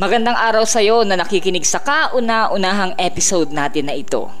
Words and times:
Magandang 0.00 0.32
araw 0.32 0.64
sa 0.64 0.80
iyo 0.80 1.04
na 1.04 1.12
nakikinig 1.12 1.68
sa 1.68 1.76
kauna-unahang 1.76 2.96
episode 2.96 3.52
natin 3.52 3.84
na 3.84 3.92
ito. 3.92 4.32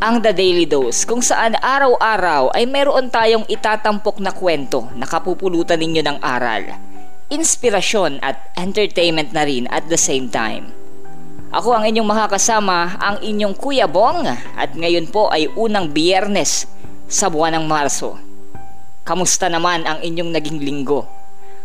Ang 0.00 0.24
The 0.24 0.32
Daily 0.32 0.64
Dose 0.64 1.04
kung 1.04 1.20
saan 1.20 1.52
araw-araw 1.60 2.48
ay 2.56 2.64
meron 2.64 3.12
tayong 3.12 3.44
itatampok 3.44 4.24
na 4.24 4.32
kwento 4.32 4.88
na 4.96 5.04
kapupulutan 5.04 5.76
ninyo 5.76 6.08
ng 6.08 6.18
aral, 6.24 6.80
inspirasyon 7.28 8.24
at 8.24 8.40
entertainment 8.56 9.36
na 9.36 9.44
rin 9.44 9.68
at 9.68 9.84
the 9.92 10.00
same 10.00 10.32
time. 10.32 10.72
Ako 11.52 11.76
ang 11.76 11.84
inyong 11.84 12.08
makakasama, 12.08 12.96
ang 12.96 13.20
inyong 13.20 13.60
Kuya 13.60 13.84
Bong 13.84 14.24
at 14.32 14.72
ngayon 14.72 15.12
po 15.12 15.28
ay 15.28 15.44
unang 15.60 15.92
biyernes 15.92 16.64
sa 17.04 17.28
buwan 17.28 17.60
ng 17.60 17.68
Marso. 17.68 18.16
Kamusta 19.04 19.52
naman 19.52 19.84
ang 19.84 20.00
inyong 20.00 20.32
naging 20.32 20.56
linggo? 20.56 21.23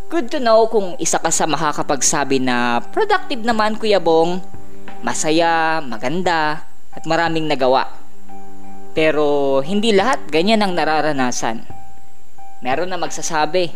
Good 0.09 0.33
to 0.33 0.41
know 0.41 0.65
kung 0.65 0.97
isa 0.97 1.21
ka 1.21 1.29
sa 1.29 1.45
makakapagsabi 1.45 2.41
na 2.41 2.81
productive 2.81 3.45
naman 3.45 3.77
Kuya 3.77 4.01
Bong, 4.01 4.41
masaya, 5.05 5.85
maganda, 5.85 6.65
at 6.89 7.05
maraming 7.05 7.45
nagawa. 7.45 7.93
Pero 8.97 9.61
hindi 9.61 9.93
lahat 9.93 10.17
ganyan 10.33 10.65
ang 10.65 10.73
nararanasan. 10.73 11.61
Meron 12.65 12.89
na 12.89 12.97
magsasabi, 12.97 13.69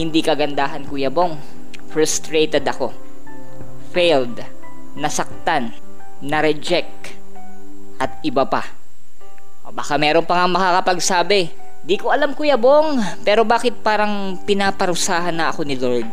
hindi 0.00 0.24
kagandahan 0.24 0.88
Kuya 0.88 1.12
Bong, 1.12 1.36
frustrated 1.92 2.64
ako, 2.64 2.88
failed, 3.92 4.40
nasaktan, 4.96 5.76
na-reject, 6.24 7.12
at 8.00 8.16
iba 8.24 8.48
pa. 8.48 8.72
O 9.68 9.70
baka 9.70 10.00
meron 10.00 10.24
pa 10.24 10.32
nga 10.40 10.48
makakapagsabi, 10.48 11.52
di 11.82 11.98
ko 11.98 12.14
alam 12.14 12.34
Kuya 12.38 12.54
Bong, 12.54 12.98
pero 13.26 13.42
bakit 13.42 13.82
parang 13.82 14.38
pinaparusahan 14.46 15.34
na 15.34 15.50
ako 15.50 15.66
ni 15.66 15.74
Lord? 15.74 16.06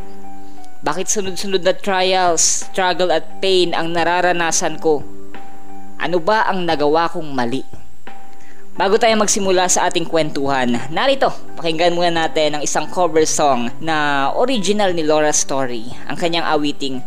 Bakit 0.79 1.11
sunod-sunod 1.11 1.61
na 1.61 1.75
trials, 1.75 2.65
struggle 2.71 3.11
at 3.11 3.43
pain 3.43 3.75
ang 3.75 3.91
nararanasan 3.91 4.79
ko? 4.79 5.03
Ano 5.99 6.17
ba 6.23 6.48
ang 6.48 6.63
nagawa 6.63 7.11
kong 7.11 7.35
mali? 7.35 7.61
Bago 8.79 8.95
tayo 8.95 9.11
magsimula 9.20 9.67
sa 9.67 9.91
ating 9.91 10.07
kwentuhan, 10.07 10.71
narito, 10.87 11.35
pakinggan 11.59 11.91
muna 11.91 12.15
natin 12.15 12.55
ang 12.55 12.63
isang 12.63 12.87
cover 12.87 13.27
song 13.27 13.67
na 13.83 14.31
original 14.39 14.95
ni 14.95 15.04
Laura 15.04 15.35
Story, 15.35 15.91
ang 16.07 16.15
kanyang 16.15 16.48
awiting 16.48 17.04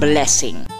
Blessing. 0.00 0.79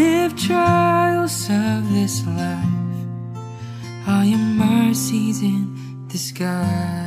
If 0.00 0.36
trials 0.36 1.50
of 1.50 1.92
this 1.92 2.24
life 2.26 2.64
are 4.06 4.24
your 4.24 4.38
mercies 4.38 5.42
in 5.42 6.06
disguise? 6.08 6.98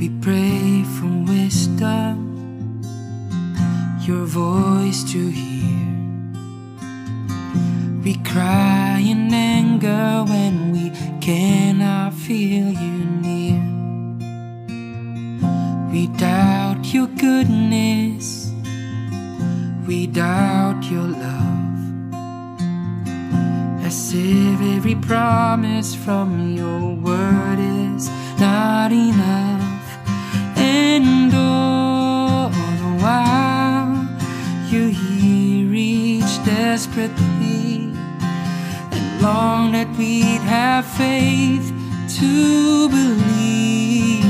We 0.00 0.08
pray 0.20 0.82
for 0.98 1.12
wisdom, 1.30 2.82
your 4.00 4.24
voice 4.24 5.04
to 5.12 5.28
hear. 5.28 5.60
We 8.02 8.14
cry 8.24 8.98
in 8.98 9.32
anger 9.32 10.24
when 10.26 10.72
we 10.72 10.90
cannot 11.20 12.14
feel 12.14 12.72
you 12.72 13.04
near. 13.22 13.69
We 15.92 16.06
doubt 16.06 16.94
your 16.94 17.08
goodness, 17.08 18.52
we 19.88 20.06
doubt 20.06 20.84
your 20.84 21.02
love. 21.02 22.14
As 23.84 24.12
if 24.14 24.60
every 24.76 24.94
promise 24.94 25.96
from 25.96 26.54
your 26.56 26.94
word 26.94 27.58
is 27.58 28.08
not 28.38 28.92
enough. 28.92 29.98
And 30.56 31.34
all 31.34 32.50
the 32.50 33.02
while, 33.02 34.08
you 34.70 34.90
hear 34.90 35.74
each 35.74 36.44
desperate 36.44 37.10
plea 37.16 37.92
and 38.92 39.22
long 39.22 39.72
that 39.72 39.88
we'd 39.98 40.42
have 40.42 40.86
faith 40.86 41.72
to 42.20 42.88
believe. 42.88 44.29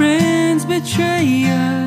Friends 0.00 0.64
betray 0.64 1.44
us, 1.44 1.79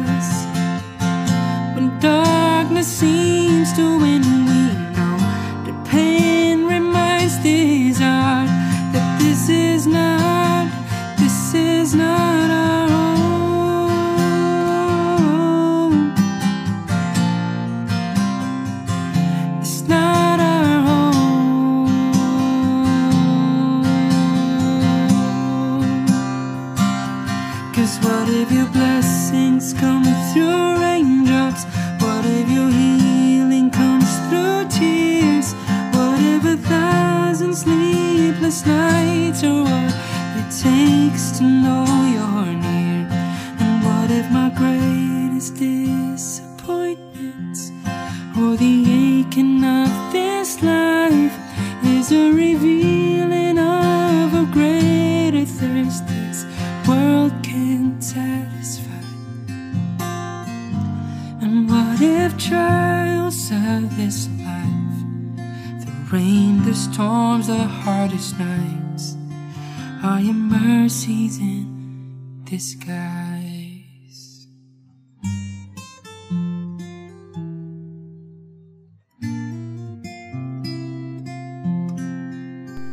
if 28.43 28.51
your 28.51 28.67
blessings 28.67 29.73
come 29.73 30.03
through 30.33 30.81
raindrops? 30.81 31.63
What 32.03 32.25
if 32.25 32.49
your 32.49 32.69
healing 32.69 33.71
comes 33.71 34.09
through 34.27 34.67
tears? 34.67 35.53
What 35.95 36.19
if 36.19 36.43
a 36.43 36.57
thousand 36.57 37.55
sleepless 37.55 38.65
nights 38.65 39.45
are 39.45 39.63
what 39.63 39.95
it 40.39 40.51
takes 40.51 41.31
to 41.37 41.43
know 41.43 41.85
you're 42.15 42.53
near? 42.67 43.07
And 43.61 43.81
what 43.85 44.11
if 44.11 44.29
my 44.29 44.49
greatest 44.49 45.55
disappointments 45.55 47.71
or 48.37 48.57
the 48.57 48.75
aching 49.03 49.63
of 49.63 50.02
disguise. 72.53 74.45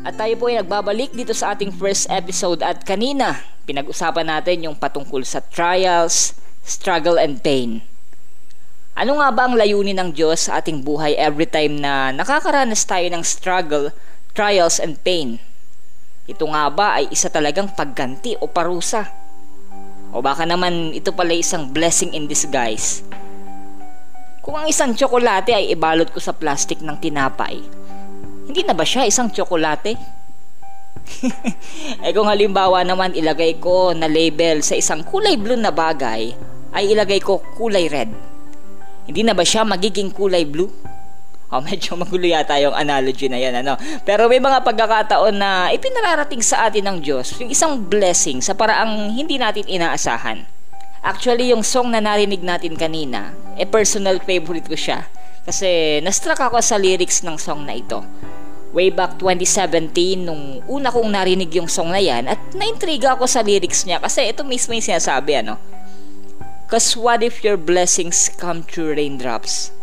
At 0.00 0.16
tayo 0.16 0.32
po 0.40 0.48
ay 0.48 0.64
nagbabalik 0.64 1.12
dito 1.12 1.36
sa 1.36 1.52
ating 1.52 1.76
first 1.76 2.08
episode 2.08 2.64
at 2.64 2.88
kanina 2.88 3.44
pinag-usapan 3.68 4.32
natin 4.32 4.64
yung 4.64 4.76
patungkol 4.80 5.20
sa 5.28 5.44
trials, 5.44 6.32
struggle 6.64 7.20
and 7.20 7.44
pain. 7.44 7.84
Ano 8.96 9.20
nga 9.20 9.28
ba 9.28 9.44
ang 9.44 9.60
layunin 9.60 10.00
ng 10.00 10.10
Diyos 10.16 10.48
sa 10.48 10.64
ating 10.64 10.80
buhay 10.80 11.20
every 11.20 11.44
time 11.44 11.84
na 11.84 12.16
nakakaranas 12.16 12.88
tayo 12.88 13.06
ng 13.12 13.20
struggle, 13.20 13.92
trials 14.32 14.80
and 14.80 14.96
pain? 15.04 15.36
Ito 16.24 16.48
nga 16.48 16.64
ba 16.72 16.96
ay 16.96 17.12
isa 17.12 17.28
talagang 17.28 17.76
pagganti 17.76 18.40
o 18.40 18.48
parusa? 18.48 19.19
O 20.10 20.18
baka 20.18 20.42
naman 20.42 20.90
ito 20.90 21.14
pala 21.14 21.30
isang 21.30 21.70
blessing 21.70 22.10
in 22.18 22.26
disguise? 22.26 23.06
Kung 24.42 24.58
ang 24.58 24.66
isang 24.66 24.90
tsokolate 24.90 25.54
ay 25.54 25.70
ibalot 25.70 26.10
ko 26.10 26.18
sa 26.18 26.34
plastic 26.34 26.82
ng 26.82 26.98
tinapay, 26.98 27.62
hindi 28.50 28.66
na 28.66 28.74
ba 28.74 28.82
siya 28.82 29.06
isang 29.06 29.30
tsokolate? 29.30 29.94
eh 32.04 32.10
kung 32.10 32.26
halimbawa 32.26 32.82
naman 32.82 33.14
ilagay 33.14 33.62
ko 33.62 33.94
na 33.94 34.10
label 34.10 34.66
sa 34.66 34.74
isang 34.74 35.06
kulay 35.06 35.38
blue 35.38 35.58
na 35.58 35.70
bagay, 35.70 36.34
ay 36.74 36.84
ilagay 36.90 37.22
ko 37.22 37.38
kulay 37.54 37.86
red. 37.86 38.10
Hindi 39.06 39.22
na 39.22 39.34
ba 39.34 39.46
siya 39.46 39.62
magiging 39.62 40.10
kulay 40.10 40.42
blue? 40.42 40.70
Oh, 41.50 41.58
medyo 41.66 41.98
magulo 41.98 42.24
yata 42.24 42.56
yung 42.62 42.72
analogy 42.72 43.26
na 43.26 43.38
yan, 43.42 43.66
ano? 43.66 43.74
Pero 44.06 44.30
may 44.30 44.38
mga 44.38 44.62
pagkakataon 44.62 45.34
na 45.34 45.68
ipinararating 45.74 46.40
sa 46.40 46.70
atin 46.70 46.86
ng 46.86 46.98
Diyos 47.02 47.34
yung 47.42 47.50
isang 47.50 47.76
blessing 47.82 48.38
sa 48.38 48.54
paraang 48.54 49.10
hindi 49.10 49.36
natin 49.36 49.66
inaasahan. 49.66 50.46
Actually, 51.02 51.50
yung 51.50 51.66
song 51.66 51.90
na 51.90 51.98
narinig 51.98 52.44
natin 52.44 52.76
kanina, 52.78 53.34
eh 53.58 53.66
personal 53.66 54.22
favorite 54.22 54.68
ko 54.68 54.76
siya. 54.76 55.08
Kasi 55.42 55.98
nastruck 56.04 56.38
ako 56.38 56.60
sa 56.62 56.76
lyrics 56.78 57.24
ng 57.26 57.34
song 57.40 57.66
na 57.66 57.74
ito 57.74 58.04
way 58.70 58.86
back 58.90 59.18
2017 59.18 60.22
nung 60.22 60.62
una 60.70 60.94
kong 60.94 61.10
narinig 61.10 61.50
yung 61.58 61.66
song 61.66 61.90
na 61.90 61.98
yan 61.98 62.30
at 62.30 62.38
naintriga 62.54 63.18
ako 63.18 63.26
sa 63.26 63.42
lyrics 63.42 63.82
niya 63.82 63.98
kasi 63.98 64.30
ito 64.30 64.46
mismo 64.46 64.74
yung 64.74 64.86
sinasabi 64.86 65.42
ano. 65.42 65.58
Cause 66.70 66.94
what 66.94 67.18
if 67.26 67.42
your 67.42 67.58
blessings 67.58 68.30
come 68.38 68.62
through 68.62 68.94
raindrops? 68.94 69.74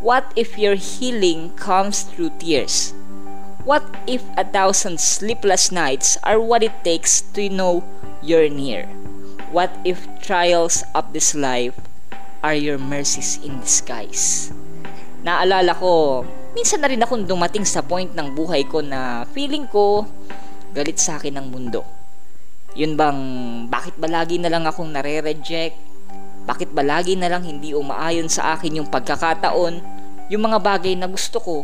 What 0.00 0.32
if 0.32 0.56
your 0.56 0.80
healing 0.80 1.52
comes 1.60 2.08
through 2.08 2.40
tears? 2.40 2.96
What 3.68 3.84
if 4.08 4.24
a 4.32 4.48
thousand 4.48 4.96
sleepless 4.96 5.68
nights 5.68 6.16
are 6.24 6.40
what 6.40 6.64
it 6.64 6.72
takes 6.80 7.20
to 7.36 7.52
know 7.52 7.84
you're 8.24 8.48
near? 8.48 8.88
What 9.52 9.68
if 9.84 10.00
trials 10.24 10.88
of 10.96 11.12
this 11.12 11.36
life 11.36 11.76
are 12.40 12.56
your 12.56 12.80
mercies 12.80 13.44
in 13.44 13.60
disguise? 13.60 14.48
Naalala 15.20 15.76
ko, 15.76 16.24
minsan 16.56 16.80
na 16.80 16.88
rin 16.88 17.04
akong 17.04 17.28
dumating 17.28 17.68
sa 17.68 17.84
point 17.84 18.08
ng 18.16 18.32
buhay 18.32 18.64
ko 18.64 18.80
na 18.80 19.28
feeling 19.36 19.68
ko 19.68 20.08
galit 20.72 20.96
sa 20.96 21.20
akin 21.20 21.36
ng 21.36 21.46
mundo. 21.52 21.84
Yun 22.72 22.96
bang, 22.96 23.20
bakit 23.68 24.00
ba 24.00 24.08
lagi 24.08 24.40
na 24.40 24.48
lang 24.48 24.64
akong 24.64 24.88
nare-reject? 24.88 25.89
Bakit 26.48 26.72
ba 26.72 26.80
lagi 26.80 27.16
na 27.16 27.28
lang 27.28 27.44
hindi 27.44 27.76
umaayon 27.76 28.28
sa 28.30 28.56
akin 28.56 28.80
yung 28.80 28.88
pagkakataon, 28.88 29.80
yung 30.32 30.42
mga 30.44 30.58
bagay 30.60 30.94
na 30.96 31.10
gusto 31.10 31.40
ko? 31.40 31.56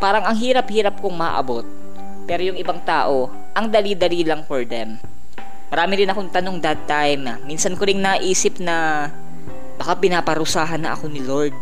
Parang 0.00 0.24
ang 0.24 0.34
hirap-hirap 0.34 0.98
kong 0.98 1.14
maabot. 1.14 1.66
Pero 2.24 2.46
yung 2.46 2.58
ibang 2.58 2.80
tao, 2.82 3.30
ang 3.54 3.66
dali-dali 3.68 4.22
lang 4.22 4.46
for 4.46 4.62
them. 4.62 4.98
Marami 5.70 6.02
rin 6.02 6.10
akong 6.10 6.30
tanong 6.34 6.58
that 6.62 6.82
time. 6.90 7.26
Minsan 7.46 7.78
ko 7.78 7.86
rin 7.86 8.02
naisip 8.02 8.58
na 8.58 9.06
baka 9.78 9.94
pinaparusahan 9.98 10.82
na 10.82 10.98
ako 10.98 11.06
ni 11.06 11.22
Lord 11.22 11.54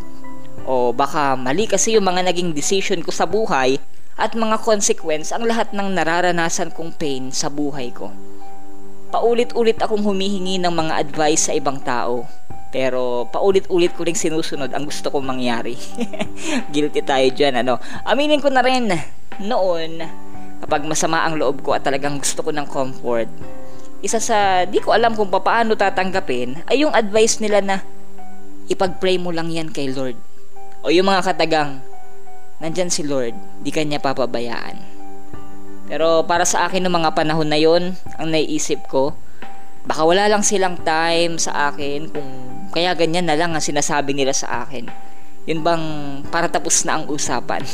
o 0.69 0.93
baka 0.93 1.37
mali 1.39 1.65
kasi 1.65 1.97
yung 1.97 2.05
mga 2.05 2.29
naging 2.29 2.53
decision 2.53 3.01
ko 3.01 3.09
sa 3.09 3.25
buhay 3.25 3.81
at 4.19 4.35
mga 4.35 4.59
consequence 4.61 5.31
ang 5.31 5.47
lahat 5.47 5.71
ng 5.71 5.95
nararanasan 5.95 6.75
kong 6.75 6.93
pain 6.99 7.31
sa 7.31 7.49
buhay 7.49 7.95
ko. 7.95 8.11
Paulit-ulit 9.09 9.81
akong 9.81 10.05
humihingi 10.05 10.61
ng 10.61 10.75
mga 10.75 11.01
advice 11.01 11.49
sa 11.49 11.57
ibang 11.57 11.81
tao. 11.81 12.29
Pero 12.69 13.25
paulit-ulit 13.33 13.97
ko 13.97 14.05
rin 14.05 14.17
sinusunod 14.17 14.69
ang 14.77 14.85
gusto 14.85 15.09
kong 15.09 15.25
mangyari. 15.25 15.73
Guilty 16.73 17.01
tayo 17.01 17.27
dyan, 17.33 17.65
ano. 17.65 17.81
Aminin 18.05 18.45
ko 18.45 18.53
na 18.53 18.61
rin, 18.61 18.93
noon, 19.41 20.05
kapag 20.61 20.85
masama 20.85 21.25
ang 21.25 21.39
loob 21.41 21.65
ko 21.65 21.73
at 21.73 21.87
talagang 21.87 22.21
gusto 22.21 22.45
ko 22.45 22.51
ng 22.53 22.69
comfort, 22.69 23.31
isa 24.05 24.23
sa 24.23 24.63
di 24.69 24.79
ko 24.79 24.95
alam 24.95 25.19
kung 25.19 25.27
paano 25.33 25.75
tatanggapin 25.75 26.63
ay 26.71 26.87
yung 26.87 26.95
advice 26.95 27.43
nila 27.43 27.59
na 27.59 27.77
ipag-pray 28.71 29.19
mo 29.19 29.33
lang 29.35 29.49
yan 29.51 29.73
kay 29.73 29.91
Lord. 29.91 30.15
O 30.85 30.93
yung 30.93 31.11
mga 31.11 31.35
katagang, 31.35 31.83
nandyan 32.63 32.93
si 32.93 33.03
Lord, 33.03 33.35
di 33.65 33.73
kanya 33.75 33.99
papabayaan. 33.99 34.79
Pero 35.89 36.23
para 36.29 36.45
sa 36.45 36.69
akin 36.69 36.85
ng 36.85 36.95
mga 36.95 37.11
panahon 37.17 37.49
na 37.49 37.59
yon, 37.59 37.97
ang 38.21 38.29
naiisip 38.29 38.87
ko, 38.93 39.17
baka 39.89 40.05
wala 40.05 40.29
lang 40.29 40.45
silang 40.45 40.77
time 40.85 41.41
sa 41.41 41.73
akin 41.73 42.13
kung 42.13 42.29
kaya 42.73 42.93
ganyan 42.93 43.27
na 43.27 43.37
lang 43.37 43.57
ang 43.57 43.65
sinasabi 43.65 44.13
nila 44.13 44.37
sa 44.37 44.65
akin. 44.65 44.89
Yun 45.49 45.65
bang 45.65 45.85
para 46.29 46.53
tapos 46.53 46.85
na 46.85 47.01
ang 47.01 47.09
usapan? 47.09 47.65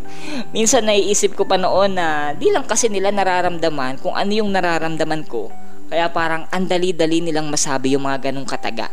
Minsan 0.54 0.84
naiisip 0.84 1.32
ko 1.32 1.48
pa 1.48 1.56
noon 1.56 1.96
na 1.96 2.36
di 2.36 2.52
lang 2.52 2.68
kasi 2.68 2.92
nila 2.92 3.08
nararamdaman 3.08 3.96
kung 4.04 4.12
ano 4.12 4.28
yung 4.28 4.52
nararamdaman 4.52 5.24
ko. 5.24 5.48
Kaya 5.88 6.12
parang 6.12 6.44
andali-dali 6.52 7.24
nilang 7.24 7.48
masabi 7.48 7.96
yung 7.96 8.04
mga 8.04 8.28
ganong 8.28 8.44
kataga. 8.44 8.92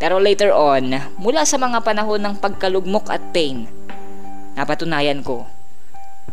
Pero 0.00 0.18
later 0.18 0.56
on, 0.56 0.98
mula 1.20 1.44
sa 1.44 1.60
mga 1.60 1.84
panahon 1.84 2.18
ng 2.18 2.34
pagkalugmok 2.40 3.12
at 3.12 3.22
pain, 3.30 3.70
napatunayan 4.58 5.22
ko, 5.22 5.46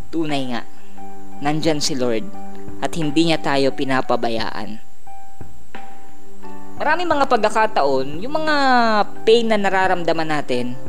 tunay 0.09 0.49
nga, 0.49 0.65
nandyan 1.43 1.83
si 1.83 1.93
Lord 1.93 2.25
at 2.79 2.95
hindi 2.95 3.29
niya 3.29 3.39
tayo 3.43 3.75
pinapabayaan. 3.75 4.88
Marami 6.79 7.03
mga 7.03 7.27
pagkakataon, 7.27 8.23
yung 8.23 8.39
mga 8.39 8.55
pain 9.27 9.43
na 9.43 9.59
nararamdaman 9.59 10.31
natin, 10.31 10.79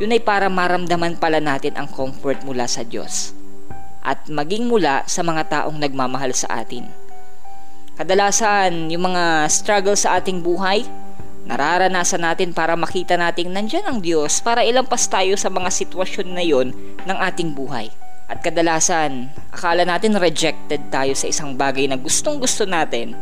yun 0.00 0.16
ay 0.16 0.22
para 0.24 0.48
maramdaman 0.48 1.20
pala 1.20 1.44
natin 1.44 1.76
ang 1.76 1.84
comfort 1.92 2.40
mula 2.40 2.64
sa 2.64 2.80
Diyos 2.80 3.36
at 4.00 4.32
maging 4.32 4.64
mula 4.64 5.04
sa 5.04 5.20
mga 5.20 5.44
taong 5.52 5.76
nagmamahal 5.76 6.32
sa 6.32 6.64
atin. 6.64 6.88
Kadalasan, 8.00 8.88
yung 8.88 9.12
mga 9.12 9.44
struggle 9.52 9.92
sa 9.92 10.16
ating 10.16 10.40
buhay, 10.40 10.88
nararanasan 11.44 12.24
natin 12.24 12.56
para 12.56 12.72
makita 12.72 13.20
nating 13.20 13.52
nandyan 13.52 13.84
ang 13.84 14.00
Diyos 14.00 14.40
para 14.40 14.64
ilampas 14.64 15.04
tayo 15.04 15.36
sa 15.36 15.52
mga 15.52 15.68
sitwasyon 15.68 16.28
na 16.32 16.40
yon 16.40 16.72
ng 17.04 17.18
ating 17.28 17.52
buhay. 17.52 17.92
At 18.24 18.40
kadalasan, 18.40 19.28
akala 19.52 19.84
natin 19.84 20.16
rejected 20.16 20.88
tayo 20.88 21.12
sa 21.12 21.28
isang 21.28 21.52
bagay 21.60 21.84
na 21.92 22.00
gustong 22.00 22.40
gusto 22.40 22.64
natin. 22.64 23.12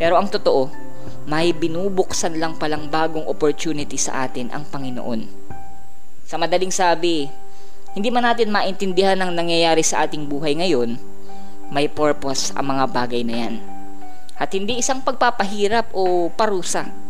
Pero 0.00 0.16
ang 0.16 0.32
totoo, 0.32 0.83
may 1.24 1.56
binubuksan 1.56 2.36
lang 2.36 2.60
palang 2.60 2.92
bagong 2.92 3.24
opportunity 3.24 3.96
sa 3.96 4.28
atin 4.28 4.52
ang 4.52 4.68
Panginoon. 4.68 5.24
Sa 6.28 6.36
madaling 6.36 6.72
sabi, 6.72 7.28
hindi 7.96 8.08
man 8.12 8.28
natin 8.28 8.52
maintindihan 8.52 9.16
ang 9.20 9.32
nangyayari 9.32 9.80
sa 9.80 10.04
ating 10.04 10.28
buhay 10.28 10.58
ngayon, 10.60 11.00
may 11.72 11.88
purpose 11.88 12.52
ang 12.52 12.76
mga 12.76 12.84
bagay 12.92 13.22
na 13.24 13.36
yan. 13.48 13.54
At 14.36 14.52
hindi 14.52 14.82
isang 14.82 15.00
pagpapahirap 15.00 15.94
o 15.94 16.28
parusa 16.28 17.04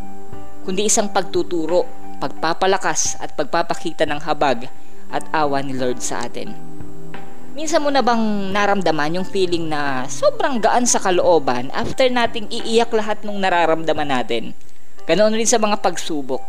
kundi 0.65 0.89
isang 0.89 1.13
pagtuturo, 1.13 1.85
pagpapalakas 2.19 3.21
at 3.21 3.37
pagpapakita 3.37 4.09
ng 4.09 4.21
habag 4.25 4.73
at 5.13 5.23
awa 5.31 5.61
ni 5.61 5.77
Lord 5.77 6.01
sa 6.01 6.25
atin. 6.25 6.57
Minsan 7.55 7.87
mo 7.87 7.91
na 7.95 8.03
bang 8.03 8.51
naramdaman 8.51 9.15
yung 9.15 9.29
feeling 9.31 9.71
na 9.71 10.11
sobrang 10.11 10.59
gaan 10.59 10.91
sa 10.91 10.99
kalooban 10.99 11.71
after 11.71 12.11
nating 12.11 12.51
iiyak 12.51 12.91
lahat 12.91 13.23
ng 13.23 13.39
nararamdaman 13.39 14.11
natin? 14.11 14.59
Ganoon 15.07 15.39
rin 15.39 15.47
sa 15.47 15.63
mga 15.63 15.79
pagsubok. 15.79 16.43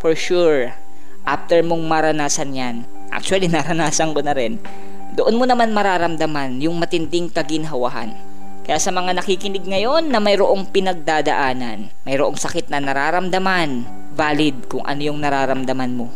For 0.00 0.16
sure, 0.16 0.72
after 1.28 1.60
mong 1.60 1.84
maranasan 1.84 2.56
yan, 2.56 2.76
actually 3.12 3.46
naranasan 3.52 4.16
ko 4.16 4.24
na 4.24 4.32
rin, 4.32 4.56
doon 5.12 5.36
mo 5.36 5.44
naman 5.44 5.76
mararamdaman 5.76 6.56
yung 6.64 6.80
matinding 6.80 7.28
kaginhawahan 7.28 8.30
kaya 8.70 8.78
sa 8.78 8.94
mga 8.94 9.18
nakikinig 9.18 9.66
ngayon 9.66 10.14
na 10.14 10.22
mayroong 10.22 10.68
pinagdadaanan, 10.70 11.90
mayroong 12.06 12.38
sakit 12.38 12.70
na 12.70 12.78
nararamdaman, 12.78 13.82
valid 14.14 14.70
kung 14.70 14.86
ano 14.86 15.00
yung 15.00 15.18
nararamdaman 15.18 15.90
mo. 15.96 16.06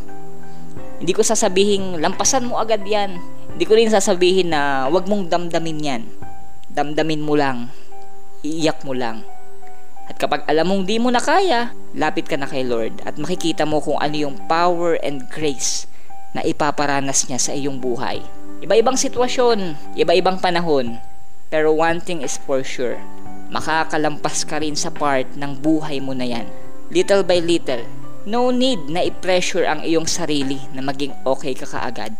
Hindi 1.02 1.12
ko 1.18 1.26
sasabihin, 1.26 1.98
lampasan 1.98 2.46
mo 2.46 2.62
agad 2.62 2.86
yan. 2.86 3.18
Hindi 3.54 3.70
ko 3.70 3.78
rin 3.78 3.86
sasabihin 3.86 4.50
na 4.50 4.90
wag 4.90 5.06
mong 5.06 5.30
damdamin 5.30 5.78
yan. 5.78 6.02
Damdamin 6.74 7.22
mo 7.22 7.38
lang. 7.38 7.70
Iiyak 8.42 8.82
mo 8.82 8.90
lang. 8.90 9.22
At 10.10 10.18
kapag 10.18 10.42
alam 10.50 10.66
mong 10.66 10.90
di 10.90 10.98
mo 10.98 11.06
na 11.14 11.22
kaya, 11.22 11.70
lapit 11.94 12.26
ka 12.26 12.34
na 12.34 12.50
kay 12.50 12.66
Lord 12.66 13.06
at 13.06 13.14
makikita 13.14 13.62
mo 13.62 13.78
kung 13.78 14.02
ano 14.02 14.18
yung 14.18 14.36
power 14.50 14.98
and 15.06 15.30
grace 15.30 15.86
na 16.34 16.42
ipaparanas 16.42 17.30
niya 17.30 17.38
sa 17.38 17.54
iyong 17.54 17.78
buhay. 17.78 18.18
Iba-ibang 18.58 18.98
sitwasyon, 18.98 19.78
iba-ibang 19.94 20.42
panahon. 20.42 20.98
Pero 21.46 21.70
one 21.70 22.02
thing 22.02 22.26
is 22.26 22.34
for 22.34 22.66
sure, 22.66 22.98
makakalampas 23.54 24.42
ka 24.42 24.58
rin 24.58 24.74
sa 24.74 24.90
part 24.90 25.30
ng 25.38 25.62
buhay 25.62 26.02
mo 26.02 26.10
na 26.10 26.26
yan. 26.26 26.50
Little 26.90 27.22
by 27.22 27.38
little, 27.38 27.86
no 28.26 28.50
need 28.50 28.90
na 28.90 29.06
i-pressure 29.06 29.62
ang 29.62 29.86
iyong 29.86 30.10
sarili 30.10 30.58
na 30.74 30.82
maging 30.82 31.14
okay 31.22 31.54
ka 31.54 31.70
kaagad. 31.70 32.18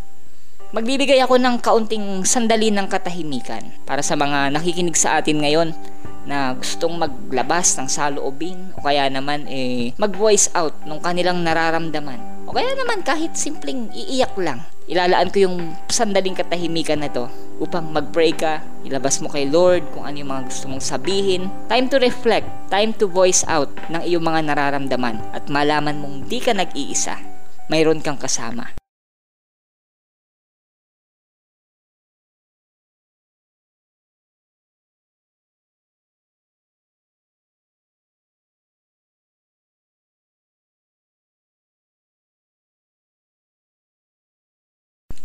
Magbibigay 0.74 1.22
ako 1.22 1.38
ng 1.38 1.62
kaunting 1.62 2.26
sandali 2.26 2.74
ng 2.74 2.90
katahimikan 2.90 3.62
para 3.86 4.02
sa 4.02 4.18
mga 4.18 4.50
nakikinig 4.50 4.98
sa 4.98 5.22
atin 5.22 5.38
ngayon 5.38 5.70
na 6.26 6.50
gustong 6.58 6.98
maglabas 6.98 7.78
ng 7.78 7.86
saloobin 7.86 8.74
o 8.74 8.82
kaya 8.82 9.06
naman 9.06 9.46
eh, 9.46 9.94
mag-voice 9.94 10.50
out 10.50 10.74
ng 10.82 10.98
kanilang 10.98 11.46
nararamdaman. 11.46 12.18
O 12.50 12.50
kaya 12.50 12.74
naman 12.74 13.06
kahit 13.06 13.38
simpleng 13.38 13.86
iiyak 13.94 14.34
lang. 14.34 14.66
Ilalaan 14.90 15.30
ko 15.30 15.46
yung 15.46 15.78
sandaling 15.86 16.34
katahimikan 16.34 17.06
na 17.06 17.08
to 17.14 17.30
upang 17.62 17.94
mag-pray 17.94 18.34
ka, 18.34 18.58
ilabas 18.82 19.22
mo 19.22 19.30
kay 19.30 19.46
Lord 19.46 19.86
kung 19.94 20.02
ano 20.02 20.26
yung 20.26 20.34
mga 20.34 20.50
gusto 20.50 20.66
mong 20.66 20.82
sabihin. 20.82 21.54
Time 21.70 21.86
to 21.86 22.02
reflect, 22.02 22.50
time 22.66 22.90
to 22.98 23.06
voice 23.06 23.46
out 23.46 23.70
ng 23.94 24.02
iyong 24.02 24.26
mga 24.26 24.50
nararamdaman 24.50 25.22
at 25.30 25.46
malaman 25.46 26.02
mong 26.02 26.26
di 26.26 26.42
ka 26.42 26.50
nag-iisa. 26.50 27.14
Mayroon 27.70 28.02
kang 28.02 28.18
kasama. 28.18 28.74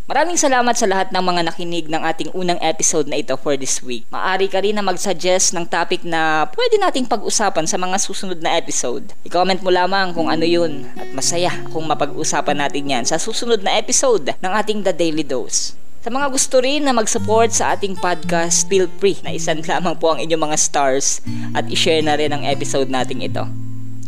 Maraming 0.09 0.41
salamat 0.41 0.73
sa 0.73 0.89
lahat 0.89 1.13
ng 1.13 1.21
mga 1.21 1.41
nakinig 1.45 1.85
ng 1.85 2.01
ating 2.01 2.33
unang 2.33 2.57
episode 2.65 3.05
na 3.05 3.21
ito 3.21 3.37
for 3.37 3.53
this 3.53 3.77
week. 3.85 4.09
Maari 4.09 4.49
ka 4.49 4.57
rin 4.57 4.73
na 4.73 4.81
mag-suggest 4.81 5.53
ng 5.53 5.69
topic 5.69 6.01
na 6.01 6.49
pwede 6.49 6.81
nating 6.81 7.05
pag-usapan 7.05 7.69
sa 7.69 7.77
mga 7.77 7.93
susunod 8.01 8.41
na 8.41 8.57
episode. 8.57 9.13
I-comment 9.21 9.61
mo 9.61 9.69
lamang 9.69 10.17
kung 10.17 10.25
ano 10.25 10.41
yun 10.49 10.89
at 10.97 11.13
masaya 11.13 11.53
kung 11.69 11.85
mapag-usapan 11.85 12.57
natin 12.57 12.89
yan 12.89 13.05
sa 13.05 13.21
susunod 13.21 13.61
na 13.61 13.77
episode 13.77 14.33
ng 14.41 14.49
ating 14.49 14.81
The 14.81 14.97
Daily 14.97 15.21
Dose. 15.21 15.77
Sa 16.01 16.09
mga 16.09 16.33
gusto 16.33 16.57
rin 16.57 16.89
na 16.89 16.97
mag-support 16.97 17.53
sa 17.53 17.77
ating 17.77 18.01
podcast, 18.01 18.65
feel 18.65 18.89
free 18.97 19.21
na 19.21 19.37
isan 19.37 19.61
lamang 19.61 19.93
po 19.93 20.17
ang 20.17 20.25
inyong 20.25 20.49
mga 20.49 20.57
stars 20.57 21.21
at 21.53 21.69
i-share 21.69 22.01
na 22.01 22.17
rin 22.17 22.33
ang 22.33 22.49
episode 22.49 22.89
nating 22.89 23.21
ito. 23.29 23.45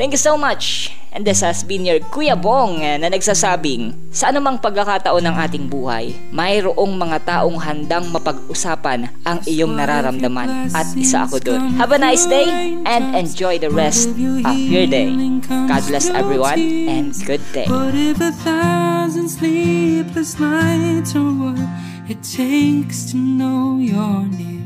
Thank 0.02 0.18
you 0.18 0.24
so 0.26 0.34
much! 0.34 0.98
And 1.14 1.22
this 1.30 1.46
has 1.46 1.62
been 1.62 1.86
your 1.86 2.02
Kuya 2.02 2.34
Bong 2.34 2.82
na 2.82 3.06
nagsasabing, 3.06 4.10
sa 4.10 4.34
anumang 4.34 4.58
pagkakataon 4.58 5.22
ng 5.22 5.36
ating 5.38 5.70
buhay, 5.70 6.18
mayroong 6.34 6.98
mga 6.98 7.22
taong 7.22 7.62
handang 7.62 8.10
mapag-usapan 8.10 9.14
ang 9.22 9.46
iyong 9.46 9.78
nararamdaman 9.78 10.74
at 10.74 10.90
isa 10.98 11.30
ako 11.30 11.38
dun. 11.38 11.78
Have 11.78 11.94
a 11.94 12.02
nice 12.02 12.26
day 12.26 12.50
and 12.82 13.14
enjoy 13.14 13.62
the 13.62 13.70
rest 13.70 14.10
of 14.18 14.58
your 14.58 14.90
day. 14.90 15.14
God 15.46 15.86
bless 15.86 16.10
everyone 16.10 16.58
and 16.90 17.14
good 17.22 17.46
day. 17.54 17.70
What 17.70 17.94
if 17.94 18.18
a 18.18 18.34
thousand 18.42 19.30
sleepless 19.30 20.42
nights 20.42 21.14
are 21.14 21.30
what 21.30 21.62
it 22.10 22.26
takes 22.26 23.06
to 23.14 23.22
know 23.22 23.78
you're 23.78 24.26
near? 24.34 24.61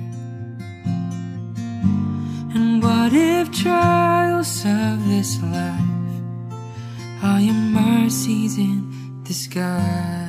What 3.06 3.14
if 3.14 3.52
trials 3.52 4.66
of 4.66 5.08
this 5.08 5.40
life 5.44 5.80
are 7.22 7.40
your 7.40 7.54
mercies 7.54 8.58
in 8.58 9.22
disguise? 9.24 10.25